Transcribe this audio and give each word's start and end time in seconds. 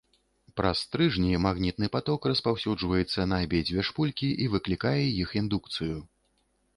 Праз 0.59 0.77
стрыжні 0.85 1.41
магнітны 1.45 1.89
паток 1.95 2.25
распаўсюджваецца 2.31 3.27
на 3.33 3.41
абедзве 3.49 3.85
шпулькі 3.91 4.29
і 4.47 4.49
выклікае 4.55 5.03
іх 5.23 5.29
індукцыю. 5.43 5.97